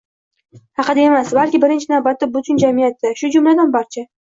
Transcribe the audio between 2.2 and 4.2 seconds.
butun jamiyatda, shu jumladan, barcha